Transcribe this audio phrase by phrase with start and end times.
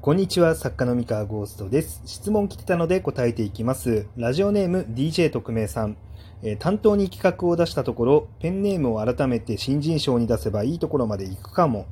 [0.00, 2.02] こんにちは、作家の三河ゴーストです。
[2.06, 4.06] 質問来てたので答えていきます。
[4.16, 5.96] ラジオネーム DJ 特命さん。
[6.44, 11.86] えー担当に企画を出したところ、ペンネームを改めて新人賞に出せばいいところまで行くかも。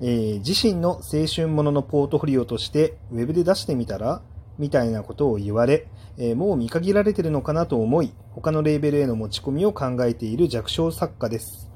[0.00, 4.22] えー自身の青春もののポートフォリオとして、ウェブで出してみたら
[4.58, 5.86] みたいなことを言われ、
[6.16, 11.70] えーもう見限られてるのかなと思い、他のレーベルへの持ち込みを考えている弱小作家です。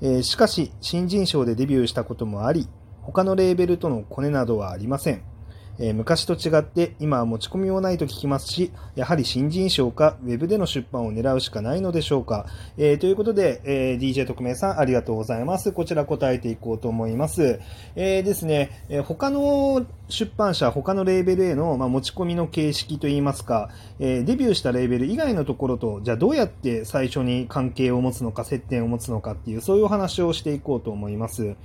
[0.00, 2.66] えしかし、新人賞でデビューしたこともあり、
[3.02, 5.31] 他のレーベルとのコネなどはありません。
[5.78, 12.46] えー昔と違って今は持ち込みもないと聞きますし、やはり新人賞かウェブでの出版を狙うしかないのでしょうか。
[12.76, 15.72] えーということで、えー DJ 特命さんありがとうございます。
[15.72, 17.60] こちら答えていこうと思います。
[17.96, 31.56] えーですね、えー他の出版社、他のレーベルへの、まあ、持ち込みの形式といいますか、えーデビューしたレーベル以外のところと、じゃあどうやって最初に関係を持つのか、接点を持つのかっていう、そういうお話をしていこうと思います。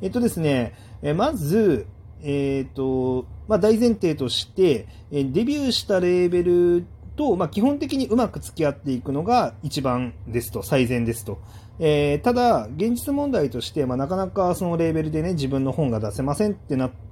[0.00, 1.86] えっとですね、えまず、
[2.22, 6.84] えっ、と、まあ、大前提として、デビューしたレーベル
[7.16, 11.38] と、まあ、基本的にうまく付き合っていくのが一番ですと、最善ですと。
[11.80, 17.07] えーただ、現実問題として、まあ、なかなかそのレーベルでね、自分の本が出せませんってなって、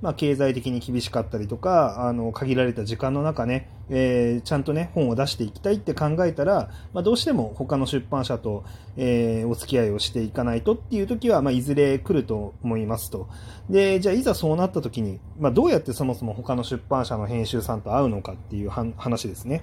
[0.00, 8.64] まあ、経済的に厳しかったりとか、あの、限られた時間の中ね、えーちゃんとね、本を出していきたいって考えたら、まあ、どうしても他の出版社と、
[8.96, 13.28] えーお付き合いをしていかないとっていう時は、まあ、いずれ来ると思いますと。
[13.68, 19.62] で、じゃあいざそうなった時に、まあ、どうやってそもそも他の出版社の編集さんと会うのかっていう話ですね。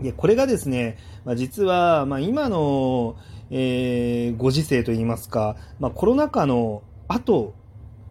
[0.00, 3.16] で、これがですね、まあ、実は、まあ、今の、
[3.50, 7.54] えーご時世といいますか、まあ、コロナ禍の後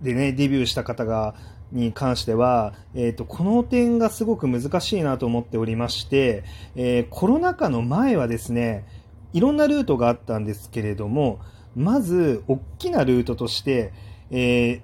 [0.01, 1.35] でね、デビューした方が、
[1.71, 6.43] に関しては、えっ、と、この点がすごく難しいなと思っておりまして、
[6.75, 8.85] えーコロナ禍の前はですね、
[9.33, 11.39] いろんなルートがあったんですけれども、
[11.75, 13.91] まず、大きなルートとして、
[14.31, 14.81] えー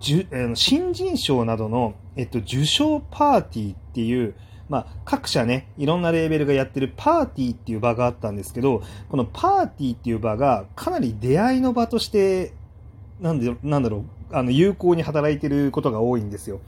[0.00, 4.34] じゅあの新人賞などの、えっと、受賞パーティーっていう、
[4.68, 12.54] まあ、各社ね、いろんなレーベルがやってるパーティーっていう場があったんですけど、このパーティーっていう場がかなり出会いの場として、
[13.24, 16.60] なんで、なんだろう、あの、有効に働いてることが多いんですよ。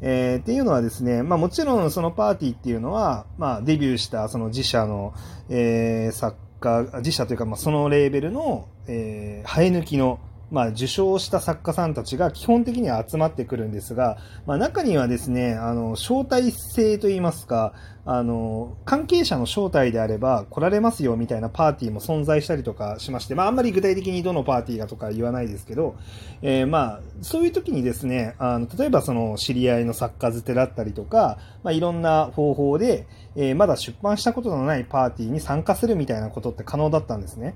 [0.00, 5.12] えーっていうのはですね、まあもちろんそのパーティーっていうのは、まあデビューしたその自社の、
[5.50, 10.18] えー作家、自社というかまあそのレーベルの、えー生え抜きの、
[10.52, 17.72] まあ受賞した作家さんたちが基本的には集まってくるんですが、まあ中にはですね、あの、招待制といいますか、
[18.04, 25.96] あの、関係者の招待であれば来られますよみたいなパーティーも存在したりとかしまして、まああんまり具体的にどのパーティーがとか言わないですけど、
[26.42, 37.54] えーまあ、そういう時にですね、あの、例えばその知り合いの作家づてだったりとか、まあいろんな方法で、えーまだ出版したことのないパーティーに参加するみたいなことって可能だったんですね。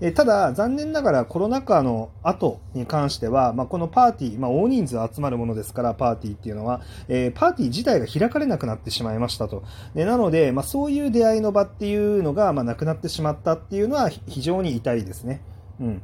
[0.00, 9.64] えただ、残念ながらコロナ禍の後に関しては、まあ、このパーティー、まあ、大人数集まるものですから、パーティーっていうのは、えーパーティー自体が開かれなくなってしまいましたと。
[9.94, 15.40] でなので、まあ、そういう出会いの場っていうのが、まあ、なくなってしまったっていうのは非常に痛いですね。
[15.80, 16.02] うん。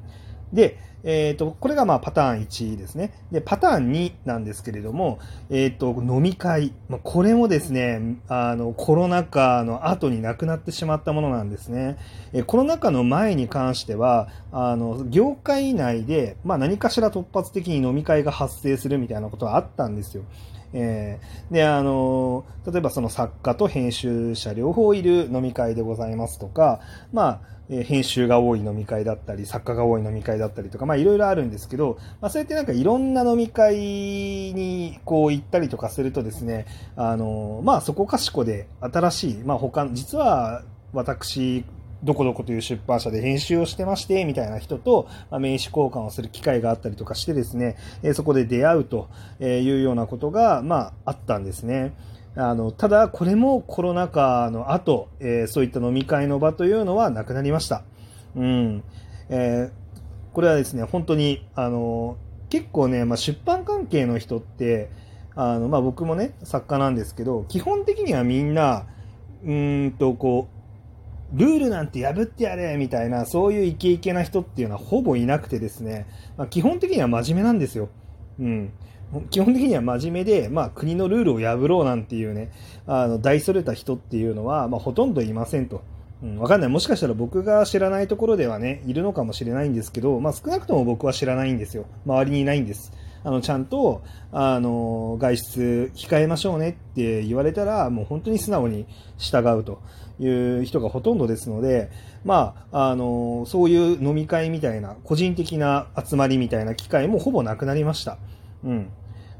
[0.53, 3.12] で、えっ、と、これがまあパターン1ですね。
[3.31, 5.19] で、パターン2なんですけれども、
[5.50, 6.72] えっ、と、飲み会。
[6.88, 11.98] まあ、これもですね、あの、コロナ禍の後になくなってしまったものなんですね。
[12.32, 20.22] えーコロナ禍の前に関しては、あの、業界内で、まあ何かしら突発的に飲み会が発生するみたいなことはあったんですよ。
[20.74, 26.80] えーで、あの、例えばその作家と編集者両方いる飲み会でございますとか、
[27.12, 27.40] まあ、
[27.70, 41.64] えー編集が多い飲み会だったり、作家が多い飲み会だったりとか、まあいろいろあるんですけど、まあそうやってなんかいろんな飲み会にこう行ったりとかするとですね、あの、まあそこかしこで新しい、まあ他、実は私、
[42.04, 49.09] どこどこという出版社で編集をしてまして、みたいな人と、まあ、名刺交換をする機会があったりとかしてですね、えそこで出会うと
[49.41, 51.94] いうようなことが、まあ、あったんですね。
[52.37, 57.82] あの、ただ、これもコロナ禍の後、えーそういった飲み会の場というのはなくなりました。
[58.37, 58.82] うん。
[59.28, 59.84] えー
[60.34, 62.16] これはですね、本当に、あの、
[62.50, 64.90] 結構ね、まあ、出版関係の人って、
[65.37, 68.87] あの、まあ、僕もね、作家なんですけど、基本的にはみんな、
[69.44, 70.53] うんと、こう、
[71.34, 77.88] ルールなんて破ってやれみたいな、そういうイケイケな人っていうのはほぼいなくてですね、まあ、基本的には真面目なんですよ。
[78.38, 78.72] うん。
[79.31, 82.50] 基本的には真面目で、まあ、国のルールを破ろうなんていうね、
[82.86, 85.82] あの、大それた人っていうのは、まあ、ほとんどいませんと。
[86.22, 86.70] うん、わかんない。
[86.70, 91.84] もしかしたら僕が知らないところではね、いるのかもしれないんですけど、まあ、少なくとも僕は知らないんですよ。
[92.06, 92.92] 周りにいないんです。
[93.25, 98.87] あの、ちゃんと、あの、外出控えましょうねって言われたら、もう本当に素直に
[99.19, 99.81] 従うと
[100.21, 100.29] い
[100.61, 101.91] う人がほとんどですので、
[102.25, 108.19] まあ、あの、そういう飲み会みたいな、個人的な集まりみたいな機会もほぼなくなりました。
[108.62, 108.91] うん。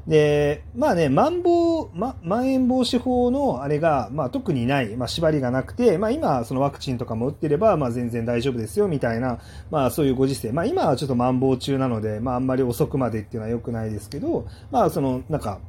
[0.07, 9.39] で、まあね、まん防、ま、まん延防止法のあれが、まあ特にない、まあ縛りがなくて、まあ今、そのワクチンとかも打ってれば、まあ全然大丈夫ですよ、みたいな、
[9.71, 10.51] まあそういうご時世。
[10.51, 15.59] まあ今はちょっとまん防中なので、まああんまり遅くまでっていうのは良くないですけど、まあその、なんか、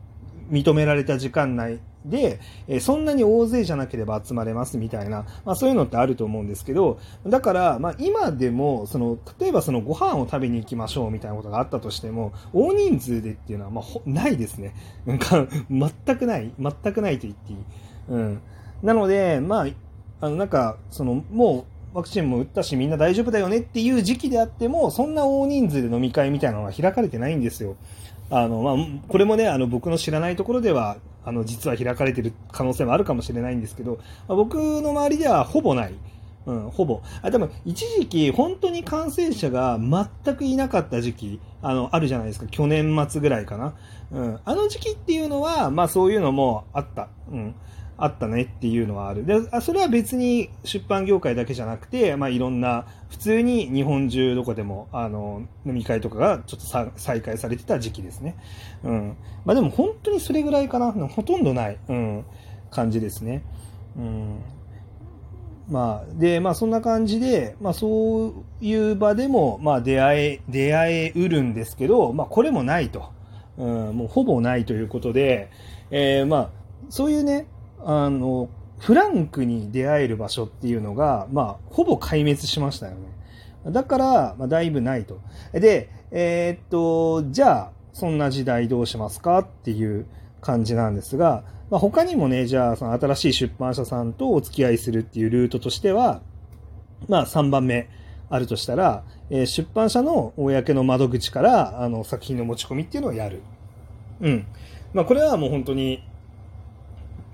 [0.51, 14.75] 認められた時間内で、えそんなに大勢じゃなければ集まれますみたいな、まあそういうのってあると思うんですけど、だから、まあ今でも、その、例えばそのご飯を食べに行きましょうみたいなことがあったとしても、大人数でっていうのは、まあ、ないですね。
[15.05, 17.59] なんか、全くない、全くないと言っていい。
[18.11, 18.41] うん。
[18.83, 19.67] なので、まあ、
[20.21, 27.77] あの、なんか、その、もう、ワクチンも打ったしみんな大丈夫だよねっていう時期であっても、そんな大人数で飲み会みたいなのは開かれてないんですよ。
[28.29, 28.77] あの、まあ、
[29.09, 35.95] これもね、あの、僕の知らないところでは、あの、実は開かれてる可能性もあるかもしれないんですけど、ま、僕の周りではほぼない。
[36.47, 37.03] うん、ほぼ。
[37.23, 42.47] あ、でも、一時期、本当に感染者が全くいなかった時期、あの、あるじゃないですか。
[42.47, 43.75] 去年末ぐらいかな。
[44.13, 44.41] うん。
[44.45, 47.09] あの時期っていうのは、まあそういうのもあった。
[47.33, 47.55] うん。
[47.99, 49.25] あったねっていうのはある。
[49.25, 58.37] で、それは別に出版業界だけじゃなくて、まあいろんな、普通に日本中どこでも、あの、飲み会とかがちょっと再開されてた時期ですね。
[58.85, 59.17] うん。
[59.45, 60.93] まあでも本当にそれぐらいかな。
[60.93, 62.25] ほとんどない、うん、
[62.71, 63.43] 感じですね。
[63.97, 64.41] うん。
[65.69, 73.11] まあ、で、まあそんな感じで、まあそういう場でも、まあ出会え、出会えうるんですけど、まあこれもないと。
[73.59, 75.51] うん、もうほぼないということで、
[75.91, 76.51] えー、まあ、
[76.91, 77.47] そういうね、
[77.89, 78.49] あの、
[78.79, 83.73] フランクに出会える場所っていうのが、まあ、ほぼ壊滅しましたよね。
[83.73, 85.21] だから、まあ、だいぶないと。
[85.53, 90.07] で、えー、っと、じゃあ、そんな時代どうしますかっていう
[90.41, 96.23] 感じなんですが、まあ、他にもね、じゃあ、その新しい出版社さんとお付き合いするっていうルートとしては、
[97.09, 97.89] まあ、3番目
[98.29, 103.43] あるとしたら、えー、出版社の公の窓口から、あの、作品の持ち込みっていうのをやる。
[104.21, 104.47] うん。
[104.93, 106.03] まあ、これはもう本当に、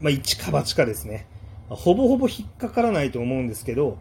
[0.02, 1.26] まあ、一か八かですね。
[1.70, 3.96] ほぼほぼ引っかからないと思うんですけど、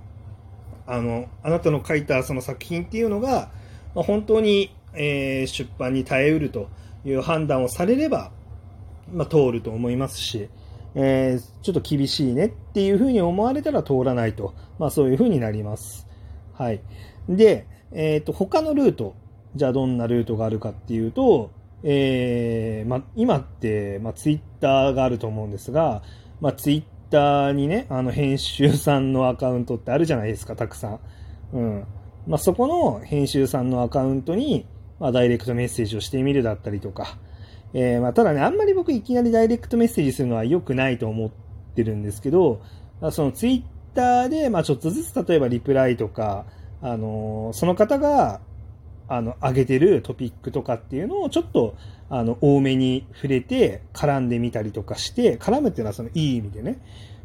[0.88, 3.52] あの、あなたの書いたその作品っていうのが、
[3.96, 6.70] まあ、本当に、えー、出版に耐えうると
[7.06, 8.32] いう判断をされれば、
[9.14, 10.50] まあ、通ると思いますし、
[10.96, 16.08] えー、ちょっと厳しいねっていうふうに思われたら通らないと、まあ、そういうふうになります。
[16.54, 16.82] はい。
[17.30, 19.16] で、えっ、ー、と、他のルート、
[19.56, 21.52] じゃあどんなルートがあるかっていうと、
[21.84, 26.04] えー、ま、今って、まツイッターがあると思うんですが、
[26.40, 31.00] まツイッターにね、あの、編集さんのアカウントってあるじゃないですか、たくさん。
[31.54, 31.86] うん。
[32.28, 34.66] ま、そこの編集さんのアカウントに、
[35.00, 37.18] ま、ダイレクトメッセージをしてみるだったりとか、
[37.74, 41.30] えー、ま、ただね、あんまり僕いきなりダイレクトメッセージするのは良くないと思っ
[41.76, 42.62] てるんですけど、
[43.12, 43.64] そのツイッ
[43.96, 46.46] ターで、ま、ちょっとずつ例えばリプライとか、
[46.82, 48.42] あのー、その方が、
[49.14, 51.76] あの、上げてるトピックとかっていうのをちょっと、
[52.10, 56.80] あの、多めに触れて、絡んでみたりとかして、絡むっていうのはそのいい意味でね、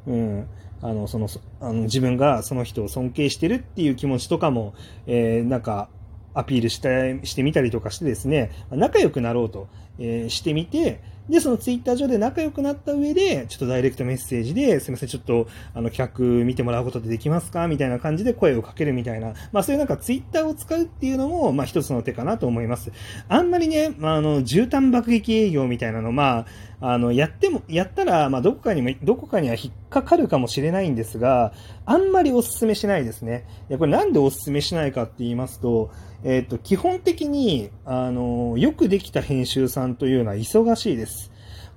[0.08, 0.48] うん、
[0.82, 1.28] あの、その、
[1.60, 4.74] あの自分がその人を尊敬してるっていう気持ちとかも、
[5.06, 5.88] えー、なんか、
[6.34, 9.68] アピールしてしてみたりとかしてですね、仲良くなろうと、
[10.00, 17.67] えー、してみて、で、そのツイッター上で仲良くなった上で、ちょっとダイレクトメッセージで、すみません、ちょっと、あの、企画見てもらうことでできますか？
[17.69, 22.93] みたいな感じで声をかけるみたいな、まあそういうなんかツイッターを使うっていうのも、まあ一つの手かなと思います。
[23.28, 26.46] あんまりね、まああの、絨毯爆撃営業みたいなの、ま
[26.81, 31.53] あ、あの、やっても、やったら、まあどこかにも、どこかには引っかかるかもしれないんですが、
[31.86, 33.46] あんまりお勧めしないですね。
[33.70, 35.91] いや、これなんでお勧めしないかって言いますと、
[36.22, 41.16] えっ、ー、と、基本的に、あの、よくできた編集さんというのは忙しいです。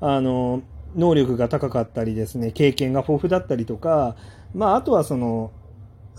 [0.01, 0.61] あの、
[0.95, 4.15] 能力が高かったりですね、経験が豊富だったりとか、
[4.53, 5.51] まあ、あとはその、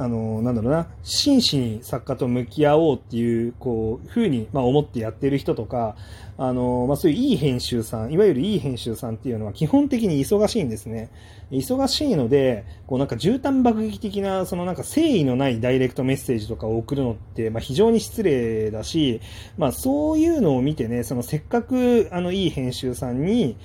[0.01, 5.95] あの、なんだろうな、真摯に作家と向き合おうっていう、こう、ふうに、まあ、思ってやってる人とか、
[6.39, 11.11] あの、まあ、そういういい編集さん、いわゆるいい編集さんっていうのは基本的に忙しいんですね。
[11.51, 19.21] 忙しいので、こうなんか絨毯爆撃的な、そのなんか誠意のないダイレクトメッセージとかを送るのって、まあ、非常に失礼だし、
[19.59, 23.59] まあ、そういうのを見てね、そのせっかく、あの、いい編集さんに、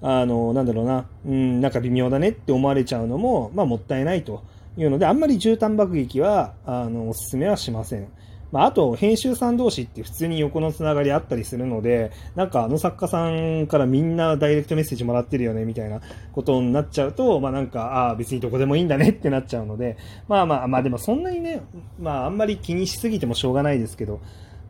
[0.00, 4.42] あの、なんだろうな、うん、なんか微妙だねって思われちゃうのも、まあ、もったいないと。
[4.76, 8.08] いうので、あんまり絨毯爆撃は、あの、お勧めはしません。
[8.52, 16.02] まあ、あと、編集さん同士って普通に横のつながりあったりするので、なんかあの作家さんからみんなダイレクトメッセージもらってるよね、みたいな
[16.32, 19.96] ことになっちゃうと、まあなんか、ああ、別にどこでもいいんだねってなっちゃうので、
[20.28, 21.62] まあまあ、まあでもそんなにね、
[21.98, 24.20] まああんまり気にしすぎてもしょうがないですけど、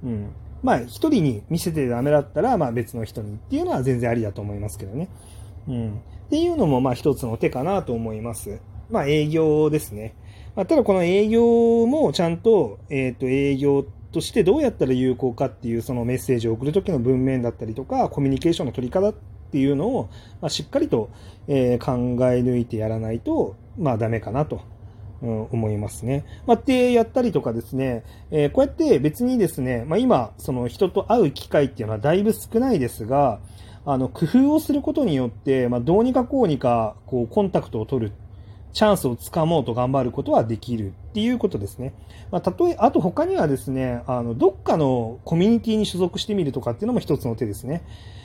[0.04, 0.30] うん。
[0.62, 5.09] まあ一人に見せてダメだったら、まあ別の人にっていうのは全然ありだと思いますけどね。
[5.66, 5.90] うん。
[6.26, 8.61] っていうのもまあ一つの手かなと思います。
[8.93, 10.15] まあ営業ですね。
[10.55, 19.15] まあ、ただこの営業もちゃんと、えっ、ー、と、営業としてどうやったら有効かっていうそのメッセージを送るときの文面だったりとか、コミュニケーションの取り方っ
[19.51, 20.11] ていうのを、
[20.43, 21.11] まあ、しっかりと、
[21.49, 24.61] え考え抜いてやらないと、まあダメかなと。
[25.23, 26.25] うん、思いますね。
[26.47, 33.39] まあ、ってやったりとかですね、えー、こうやって別にですね、まあ、今、その人と会う機会っていうのはだいぶ少ないですが、
[33.87, 38.13] あの、工夫をすることによって、まあ、どうにかこうにか、こう、コンタクトを取る
[38.73, 40.95] チャンスをつかもうと頑張ることはできる。
[41.12, 41.92] っていうことですね。
[42.31, 47.83] まあ、例え、あと他にはですね、あの、どっかのコミュニティに所属してみるとかっていうのも一つの手ですね。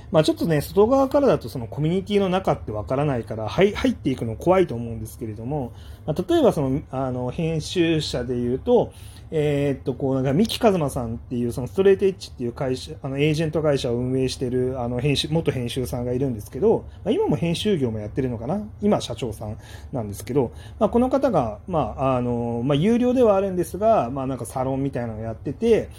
[0.09, 5.73] まあ、ちょっとね、外側からだとそのコミュニティの中ってわからないから、はい入っていくの怖いと思うんですけれども、
[6.05, 8.93] まあ、例えばその、あの、編集者で言うと、
[9.29, 18.61] えー、っと、こう、なんか、三木和馬さんっていう、そのストレートエッジっていう会社、あの、エージェント会社を運営してる、あの、編集、元編集さんがいるんですけど、まあ、今も編集業もやってるのかな？
[18.81, 19.57] 今、社長さん
[19.91, 25.89] なんですけど、まあ、この方が、まあ、あの、まあ、有料ではあるんですが、まあ、なんかサロンみたいなのをやってて、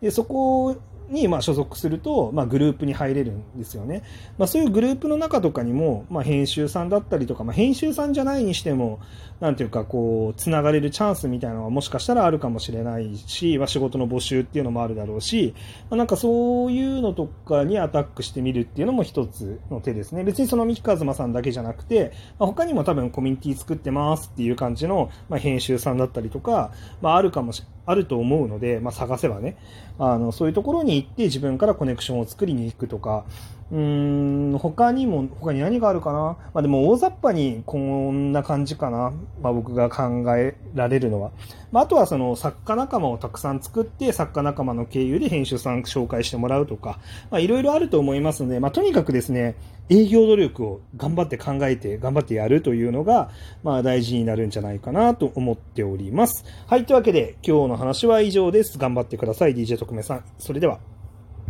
[0.00, 0.76] で、そこ
[1.10, 4.02] にまあ所属すると、まあ、グループに入れるんですよね。
[4.36, 9.00] まあ、そういうグループの中とかにも、まあ、編集さんだったりとか、まあ、編集さんじゃないにしても、
[9.40, 15.54] なんていうか、こう、つながれるチャンスみたいなのはもしかしたらあるかもしれないし、まあ、仕事の募集っていうのもあるだろうし、
[15.90, 20.24] まあ、なんかそういうのとかにアタックしてみるっていうのも一つの手ですね。
[20.24, 29.56] 別にその三木和馬さんだけじゃなくて、まあ、他にも多分コミュニティ作ってますっていう感じの、まあ、編集さんだったりとか、まあ、あるかもし、あると思うので、まあ、探せばね、
[29.98, 33.24] あの、そういうところに行って自分からコネクションを作りに行くとか、
[33.70, 36.38] うーん、他にも、他に何があるかな？
[36.54, 39.12] まあでも大雑把にこんな感じかな。
[39.42, 41.30] まあ僕が考えられるのは。
[41.70, 46.98] まああとはその作家仲間をたくさん作って作家仲間の経由で編集さん紹介してもらうとか、
[47.30, 49.54] まあいろいろあると思いますので、まあとにかくですね、
[49.90, 53.30] 営業努力を頑張って考えて、頑張ってやるというのが、
[53.62, 56.44] まあ大事になるんじゃないかなと思っております。
[56.66, 58.78] はい、というわけで今日の話は以上です。
[58.78, 60.24] 頑張ってください、DJ 特命さん。
[60.38, 60.78] それでは。